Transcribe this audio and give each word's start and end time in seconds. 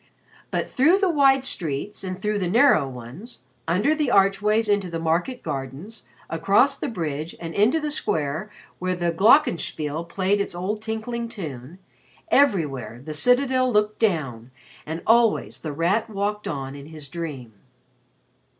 But 0.49 0.67
through 0.67 0.97
the 0.97 1.11
wide 1.11 1.43
streets 1.43 2.03
and 2.03 2.19
through 2.19 2.39
the 2.39 2.49
narrow 2.49 2.89
ones, 2.89 3.41
under 3.67 3.93
the 3.93 4.09
archways 4.09 4.67
into 4.67 4.89
the 4.89 4.97
market 4.97 5.43
gardens, 5.43 6.05
across 6.27 6.75
the 6.75 6.87
bridge 6.87 7.35
and 7.39 7.53
into 7.53 7.79
the 7.79 7.91
square 7.91 8.49
where 8.79 8.95
the 8.95 9.11
"glockenspiel" 9.11 10.09
played 10.09 10.41
its 10.41 10.55
old 10.55 10.81
tinkling 10.81 11.29
tune, 11.29 11.77
everywhere 12.29 12.99
the 13.05 13.13
Citadel 13.13 13.71
looked 13.71 13.99
down 13.99 14.49
and 14.87 15.03
always 15.05 15.59
The 15.59 15.71
Rat 15.71 16.09
walked 16.09 16.47
on 16.47 16.73
in 16.73 16.87
his 16.87 17.07
dream. 17.07 17.53